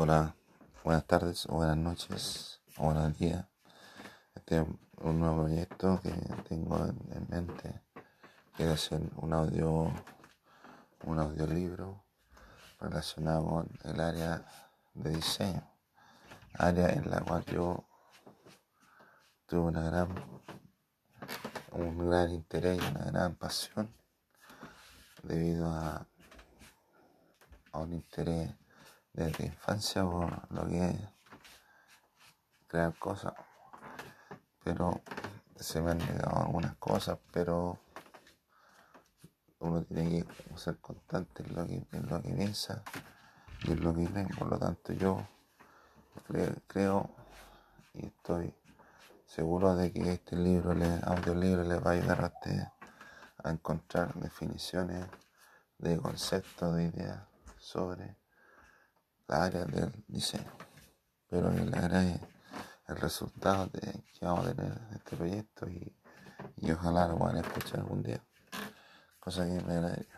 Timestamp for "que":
6.00-6.12, 30.68-30.90, 40.22-40.56, 41.66-41.86, 42.22-42.30, 43.92-44.08, 49.92-50.12, 64.18-64.24, 69.44-69.62